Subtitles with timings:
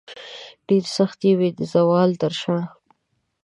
[0.67, 2.65] ډیرې سختې وې د زوال تر شاه